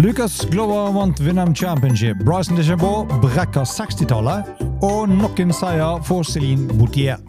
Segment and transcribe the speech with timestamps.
[0.00, 2.16] Lucas Glover vant Vinham Championship.
[2.24, 4.44] Bryson DeChambeau brekker 60-tallet.
[4.80, 7.20] Og nok en seier for Céline Boutier.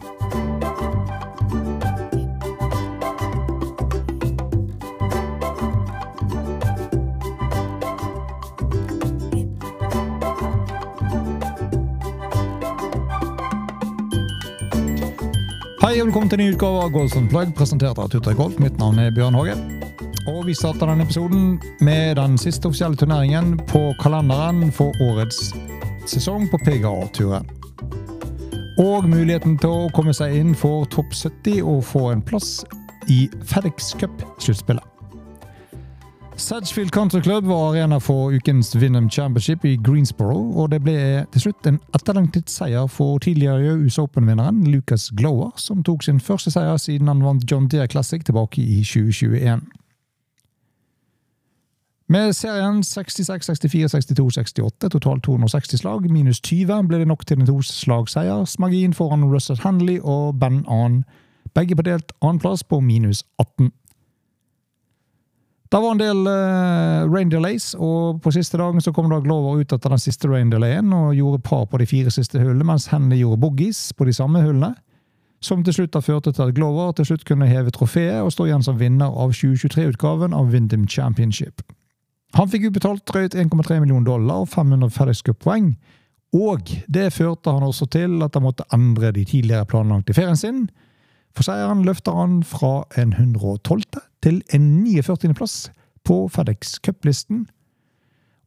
[15.82, 18.56] Hei og velkommen til en ny utgave av Golden Plug, presentert av Tutter Golf.
[18.56, 19.81] Mitt navn er Bjørn Håge.
[20.42, 25.52] Vi starter denne episoden med den siste offisielle turneringen på kalenderen for årets
[26.10, 27.46] sesong på PGA-turen.
[28.82, 32.64] Og muligheten til å komme seg inn for topp 70 og få en plass
[33.06, 34.82] i FedEx Cup-sluttspillet.
[36.42, 40.96] Sedgefield Country Club var arena for ukens Winham Championship i Greensboro, og det ble
[41.36, 46.50] til slutt en etterlengtet seier for tidligere US Open-vinneren Lucas Glower, som tok sin første
[46.50, 49.62] seier siden han vant John Deere Classic tilbake i 2021.
[52.12, 57.40] Med serien 66, 64, 62, 68, totalt 260 slag, minus 20, ble det nok til
[57.40, 61.04] en toslagsseiersmargin foran Russell Handley og Ben Ahn,
[61.56, 63.70] begge på delt annenplass på minus 18.
[65.72, 69.62] Det var en del uh, rain delays, og på siste dagen så kom da Glover
[69.62, 72.90] ut etter den siste rain delayen og gjorde par på de fire siste hullene, mens
[72.92, 74.74] Henley gjorde boogies på de samme hullene.
[75.40, 78.50] Som til slutt har ført til at Glover til slutt kunne heve trofeet og stå
[78.50, 81.64] igjen som vinner av 2023-utgaven av Windham Championship.
[82.32, 85.74] Han fikk utbetalt drøyt 1,3 millioner dollar og 500 FedEx Cup-poeng,
[86.32, 90.62] og det førte han også til at han måtte endre de tidligere planlagte ferien sin.
[91.36, 93.84] For seieren løfter han fra en 112.
[94.24, 95.34] til en 49.
[95.34, 95.70] plass
[96.08, 97.46] på FedEx Cup-listen,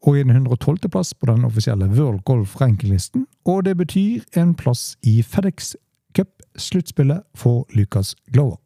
[0.06, 0.90] og en 112.
[0.90, 5.76] plass på den offisielle World Golf Ranking-listen, og det betyr en plass i FedEx
[6.18, 8.58] Cup-sluttspillet for Lucas Glover.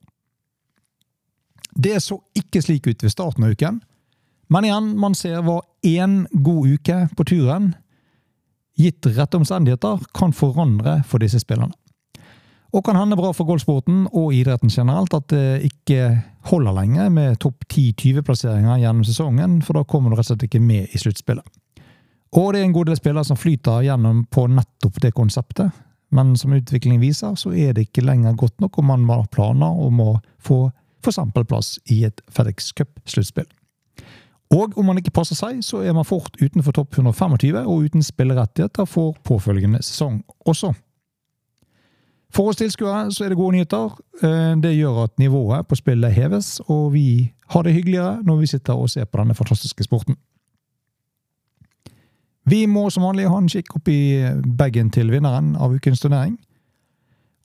[1.76, 3.82] Det så ikke slik ut ved starten av uken,
[4.50, 7.74] men igjen, man ser hva én god uke på turen,
[8.80, 11.76] gitt rette omstendigheter, kan forandre for disse spillerne.
[12.70, 16.04] Og kan hende bra for golfsporten og idretten generelt at det ikke
[16.52, 20.62] holder lenge med topp 10-20-plasseringer gjennom sesongen, for da kommer du rett og slett ikke
[20.62, 21.46] med i sluttspillet.
[22.38, 25.74] Og det er en god del spillere som flyter gjennom på nettopp det konseptet,
[26.14, 29.82] men som utviklingen viser, så er det ikke lenger godt nok om man har planer
[29.86, 30.12] om å
[30.42, 30.68] få
[31.02, 31.20] f.eks.
[31.48, 33.50] plass i et FedEx Cup-sluttspill.
[34.50, 38.04] Og om man ikke passer seg, så er man fort utenfor topp 125 og uten
[38.04, 40.74] spillerettigheter for påfølgende sesong også.
[42.34, 43.94] For oss tilskuere så er det gode nyheter.
[44.62, 48.74] Det gjør at nivået på spillet heves, og vi har det hyggeligere når vi sitter
[48.74, 50.18] og ser på denne fantastiske sporten.
[52.50, 54.26] Vi må som vanlig ha en kikk opp i
[54.58, 56.38] bagen til vinneren av ukens turnering.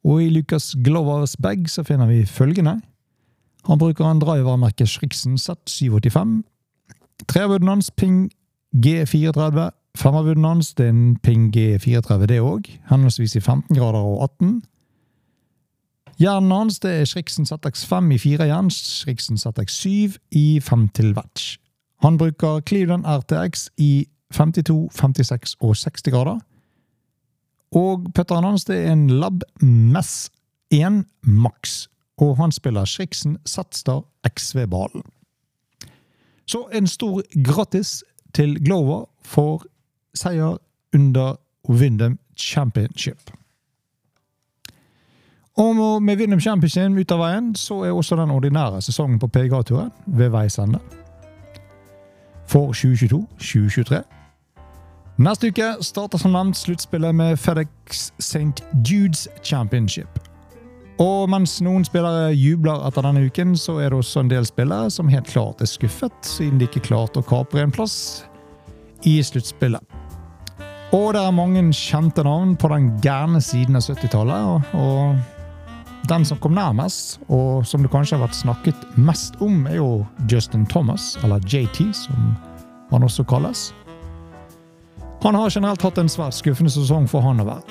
[0.05, 2.79] Og i Lucas Glovers bag så finner vi følgende.
[3.69, 6.43] Han bruker en drivermerke Schrixen Z785.
[7.29, 8.31] Treavwooden hans Ping
[8.77, 9.71] G34.
[9.97, 12.71] Femmerwooden hans det er en Ping G34, det òg.
[12.91, 14.63] Henholdsvis i 15 grader og 18.
[16.19, 21.57] Hjernen hans det er Schrixen ZX5 i 4 igjen, Schrixen ZX7 i 5 til vetch.
[22.03, 26.39] Han bruker Cleveland RTX i 52, 56 og 60 grader.
[27.75, 30.31] Og putteren hans det er en Lab Mess
[30.71, 31.87] 1 Max,
[32.19, 35.03] og han spiller Schrixen Zstar XV-ballen.
[36.47, 39.65] Så en stor grattis til Glover for
[40.15, 40.57] seier
[40.95, 41.37] under
[41.69, 43.31] Windham Championship.
[45.57, 49.93] Og med Windham Championship ut av veien, så er også den ordinære sesongen på PGA-turen
[50.07, 50.79] ved veis ende.
[52.47, 54.03] For 2022-2023.
[55.19, 58.65] Neste uke starter som nevnt sluttspillet med FedEx St.
[58.91, 60.24] Judes Championship.
[61.03, 64.93] Og mens noen spillere jubler etter denne uken, så er det også en del spillere
[64.95, 68.25] som helt klart er skuffet, siden de ikke klarte å kapre en plass
[69.03, 69.83] i sluttspillet.
[70.95, 74.47] Og det er mange kjente navn på den gærne siden av 70-tallet.
[74.47, 75.33] og, og
[76.09, 80.05] den som kom nærmest, og som det kanskje har vært snakket mest om, er jo
[80.31, 82.35] Justin Thomas, eller JT, som
[82.91, 83.73] han også kalles.
[85.25, 87.65] Han har generelt hatt en svært skuffende sesong for Hanover.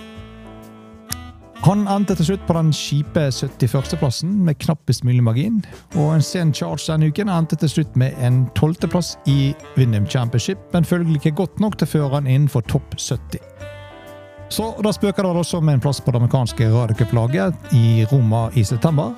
[1.63, 5.61] Han endte til slutt på den kjipe 71.-plassen med knappest mulig margin,
[5.95, 10.59] og en sen charge denne uken endte til slutt med en 12.-plass i Windham Championship,
[10.73, 13.39] men følgelig ikke godt nok til å føre han innenfor topp 70.
[14.51, 18.67] Så da spøker det også med en plass på det amerikanske radiocuplaget i Roma i
[18.67, 19.15] september.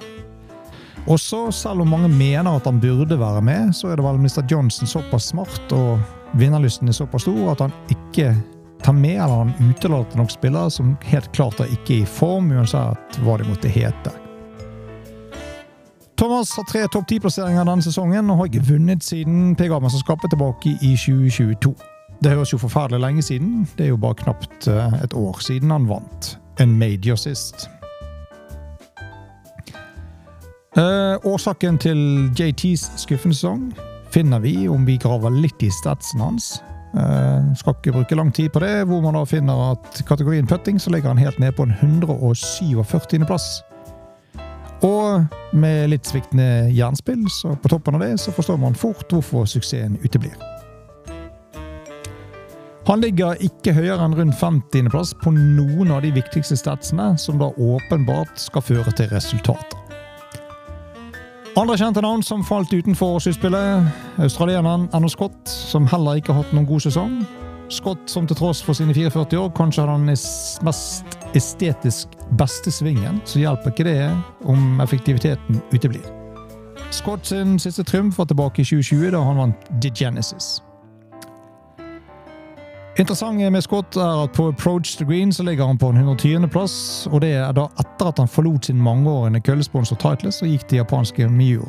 [1.09, 4.45] Også, selv om mange mener at han burde være med, så er det vel Mr.
[4.51, 5.97] Johnson såpass smart og
[6.37, 8.35] vinnerlysten er såpass stor at han ikke
[8.83, 13.19] tar med eller han utelater nok spillere som helt klart er ikke i form, uansett
[13.23, 14.13] hva de måtte hete.
[16.15, 20.95] Thomas har tre topp ti-plasseringer denne sesongen og har ikke vunnet siden PGA-mesterskapet tilbake i
[20.95, 21.73] 2022.
[22.23, 23.65] Det høres jo forferdelig lenge siden.
[23.77, 27.67] Det er jo bare knapt eh, et år siden han vant en major sist.
[30.77, 31.99] Eh, årsaken til
[32.35, 33.67] JTs skuffende sesong
[34.11, 36.55] finner vi om vi graver litt i statsen hans.
[36.95, 40.79] Eh, skal ikke bruke lang tid på det, hvor man da finner at kategorien putting
[40.79, 43.25] så ligger han helt ned på en 147.
[43.27, 43.63] plass.
[44.83, 45.25] Og
[45.55, 49.99] med litt sviktende jernspill, så på toppen av det så forstår man fort hvorfor suksessen
[50.03, 50.35] uteblir.
[52.85, 57.49] Han ligger ikke høyere enn rundt 50.-plass på noen av de viktigste statsene, som da
[57.49, 59.84] åpenbart skal føre til resultater.
[61.55, 63.83] Andre kjente navn som falt utenfor årsutspillet.
[64.17, 67.13] australieneren Anna Scott, som heller ikke har hatt noen god sesong.
[67.71, 70.03] Scott som til tross for sine 44 år kanskje har den
[70.67, 74.11] mest estetisk beste svingen, så hjelper ikke det
[74.43, 76.03] om effektiviteten uteblir.
[76.91, 80.59] Scott sin siste triumf var tilbake i 2020, da han vant The Genesis.
[82.95, 87.07] Interessant med Scott er at på approach the green så ligger han på en 120.-plass,
[87.11, 90.79] og det er da etter at han forlot sin mangeårige køllesponsor Titles og gikk til
[90.79, 91.67] japanske Miuro.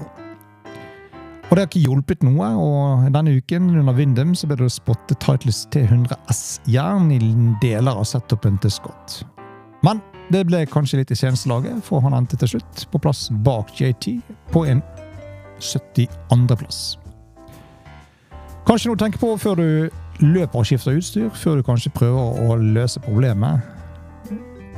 [1.46, 5.19] Og det har ikke hjulpet noe, og denne uken under Windham så ble det spottet
[5.23, 7.19] Titles T100 S-jern i
[7.62, 9.20] deler av setupen til Scott.
[9.82, 9.99] Men
[10.31, 14.12] det ble kanskje litt i tjenestelaget, for han endte til slutt på plass bak JT
[14.55, 14.82] på en
[15.58, 17.00] 72.-plass.
[18.67, 19.69] Kanskje noe å tenke på før du
[20.22, 23.64] løper og skifter utstyr, før du kanskje prøver å løse problemet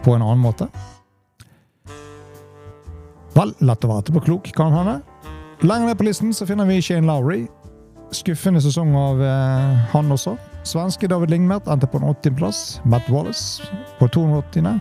[0.05, 0.69] på en annen måte?
[3.37, 4.99] Vel, lett å være etterpåklok, kan hende.
[5.63, 7.45] Lenger ned på listen så finner vi Shane Lowry.
[8.15, 10.37] Skuffende sesong av eh, han også.
[10.67, 12.81] Svenske David Lingmert endte på en 80.-plass.
[12.89, 13.67] Matt Wallace
[13.99, 14.81] på 280.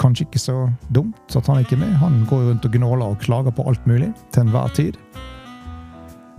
[0.00, 0.56] Kanskje ikke så
[0.94, 1.96] dumt at han ikke er med.
[2.00, 4.96] Han går rundt og gnåler og klager på alt mulig til enhver tid.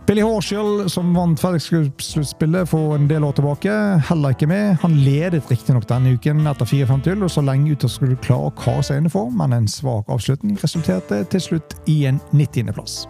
[0.05, 3.71] Billy Horshall, som vant FedEx-sluttspillet for en del år tilbake,
[4.09, 4.75] heller ikke med.
[4.81, 8.55] Han ledet riktignok denne uken etter 4-5 og så lenge ut skulle du klare å
[8.59, 13.05] kare seg innenfor, men en svak avslutning resulterte til slutt i en 90.-plass.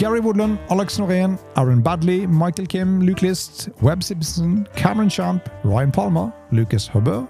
[0.00, 5.92] Gary Woodland, Alex Norén, Aaron Badley, Michael Kim, Luke List, Webb Simpson, Cameron Champ, Ryan
[5.92, 7.22] Palmer, Lucas Hubber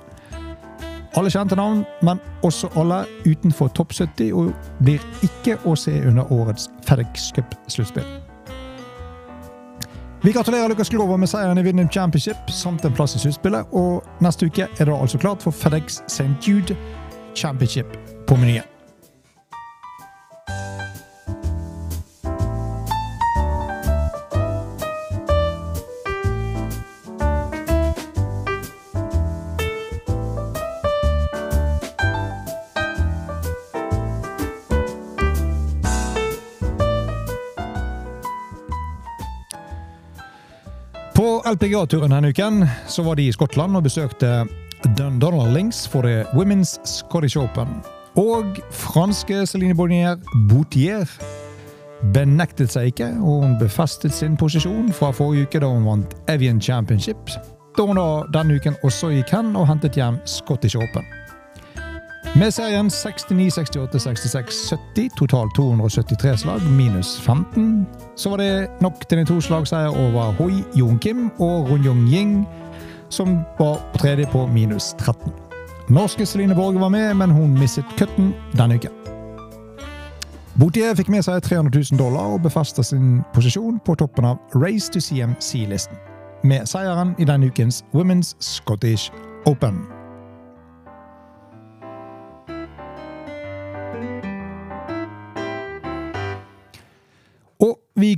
[1.15, 4.51] alle kjente navn, men også alle utenfor topp 70, og
[4.83, 8.24] blir ikke å se under årets FedEx Cup-sluttspill.
[10.25, 14.00] Vi gratulerer Lukas Glover med seieren i Winning Championship samt en plass i sluttspillet, og
[14.25, 16.49] neste uke er det altså klart for FedEx St.
[16.49, 16.76] Jude
[17.37, 17.99] Championship
[18.29, 18.74] på menyen.
[41.25, 44.44] LPGA-turen denne uken så var de i Skottland og besøkte
[44.99, 47.81] Dundonald Links for The Women's Scottish Open.
[48.21, 50.17] Og franske Celine Bonnier
[50.50, 51.09] Boutier
[52.15, 56.61] benektet seg ikke, og hun befestet sin posisjon fra forrige uke da hun vant Evian
[56.61, 57.32] Championship,
[57.79, 61.08] da hun da denne uken også gikk hen og hentet hjem Scottish Open.
[62.36, 67.86] Med serien 69, 68, 66, 70, totalt 273 slag, minus 15,
[68.17, 72.48] så var det nok til en toslagseier over Hoi Jon Kim og Run Jung Ying,
[73.08, 75.32] som var på tredje på minus 13.
[75.88, 78.91] Norske Celine Borge var med, men hun mistet cutten denne uken.
[80.58, 84.91] Boutier fikk med seg 300 000 dollar og befesta sin posisjon på toppen av Race
[84.91, 85.94] to CMC-listen,
[86.43, 89.12] med seieren i denne ukens Women's Scottish
[89.46, 89.84] Open.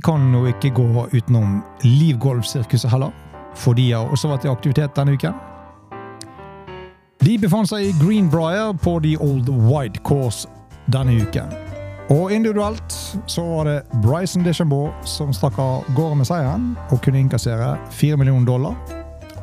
[0.07, 3.11] Kan jo ikke gå utenom Livgolfsirkuset Golf-sirkuset heller,
[3.55, 5.35] for de har også vært i aktivitet denne uken.
[7.25, 10.47] De befant seg i Greenbrier på The Old Wide Course
[10.93, 11.51] denne uken.
[12.13, 12.95] Og individuelt
[13.27, 18.15] så var det Bryson DeChambeau som stakk av gårde med seieren og kunne innkassere 4
[18.21, 18.77] millioner dollar.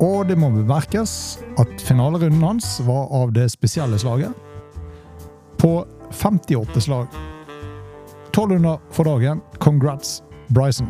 [0.00, 4.32] Og det må bemerkes at finalerunden hans var av det spesielle slaget.
[5.60, 7.20] På 58 slag.
[8.32, 9.44] 1200 for dagen.
[9.60, 10.88] Congrats, Bryson.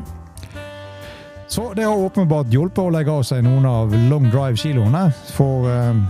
[1.49, 5.07] Så det har åpenbart hjulpet å legge av seg noen av long drive-kiloene,
[5.37, 6.01] for eh,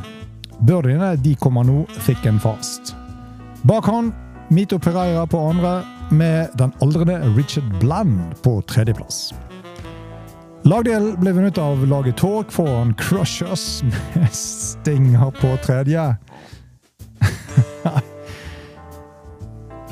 [0.64, 1.84] birdiene de kommer nå
[2.24, 2.94] and fast.
[3.62, 4.12] Bak han
[4.48, 9.34] Mito Pereira på andre, med den aldrende Richard Bland på tredjeplass.
[10.64, 13.82] Lagdel ble vunnet av laget Tork foran Crushers
[14.14, 16.16] med Stinger på tredje.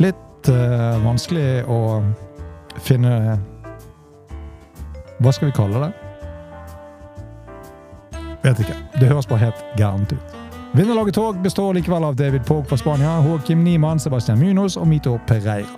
[0.05, 1.81] Litt uh, vanskelig å
[2.93, 3.39] finne
[5.23, 5.93] Hva skal vi kalle det?
[8.43, 8.77] Vet ikke.
[8.99, 10.39] Det høres bare helt gærent ut.
[10.73, 15.19] Vinnerlaget tog består likevel av David Pogg fra Spania, Håkim Niemann, Sebastian Munoz og Mito
[15.29, 15.69] Pereira.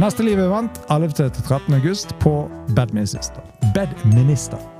[0.00, 1.74] Neste Liv-event 11.-13.
[1.76, 3.44] august på Bedminister.
[3.76, 4.73] Bedminister.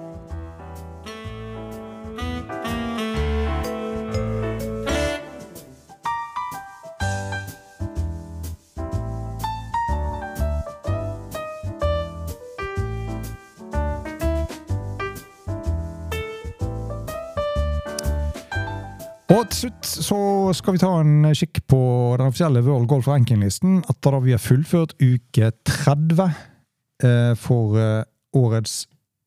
[19.35, 20.17] Og til slutt så
[20.55, 21.79] skal vi ta en kikk på
[22.21, 28.05] den offisielle World Golf Ranking-listen etter da vi har fullført uke 30 eh, for eh,
[28.38, 28.85] årets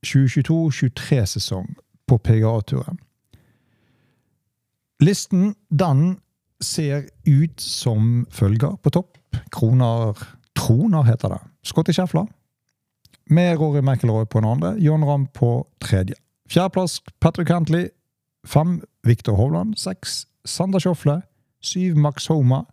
[0.08, 1.74] 2022-23-sesong
[2.08, 3.02] på PGA-turen.
[5.04, 6.22] Listen den
[6.64, 9.20] ser ut som følger på topp.
[9.52, 10.16] Kroner
[10.58, 11.42] Troner heter det.
[11.68, 12.26] Scotty Scheffler.
[13.30, 14.76] Med Rory McIlroy på den andre.
[14.80, 16.16] John Ramm på tredje.
[16.50, 17.90] Fjerdeplass Patrick Cantley.
[18.48, 19.78] Fem Viktor Hovland.
[19.80, 21.22] Seks Sander Sjofle.
[21.64, 22.66] Syv Max Homa.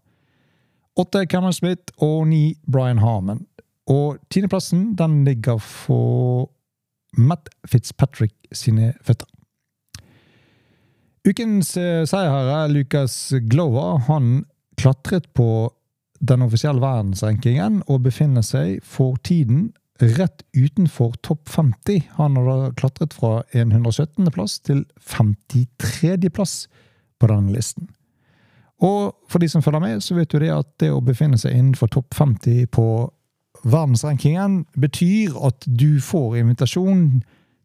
[0.96, 1.92] Åtte Cameron Smith.
[1.98, 3.46] Og ni Brian Harman.
[3.90, 6.50] Og tiendeplassen den ligger for
[7.16, 9.28] Matt Fitzpatrick sine føtter.
[11.24, 14.44] Ukens eh, seierherre, Lucas Glover, han
[14.76, 15.72] klatret på
[16.20, 19.70] den offisielle verdensrankingen og befinner seg for tiden
[20.00, 22.10] rett utenfor topp 50.
[22.10, 24.30] Han har da klatret fra 117.
[24.34, 26.30] plass til 53.
[26.34, 26.54] plass
[27.18, 27.88] på denne listen.
[28.82, 31.54] Og for de som følger med, så vet du det at det å befinne seg
[31.54, 32.88] innenfor topp 50 på
[33.64, 37.22] verdensrankingen betyr at du får invitasjon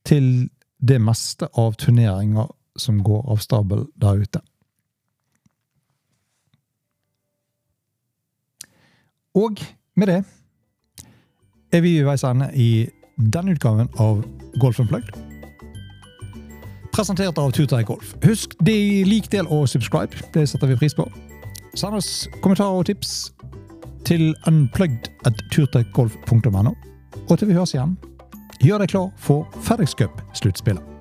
[0.08, 2.48] til det meste av turneringer
[2.80, 4.42] som går av stabel der ute.
[9.36, 9.60] Og
[10.00, 10.22] med det
[11.72, 14.24] er vi ved veis ende i denne utgaven av
[14.62, 15.16] Golf Unplugged.
[16.96, 18.16] Presentert av Turtøy Golf.
[18.26, 20.18] Husk de lik, del og subscribe.
[20.34, 21.06] Det setter vi pris på.
[21.78, 23.32] Send oss kommentarer og tips
[24.08, 26.74] til unplugged at turtøygolf.no.
[27.30, 27.98] Og til vi høres igjen,
[28.64, 30.99] gjør deg klar for FedEx Cup-sluttspillet.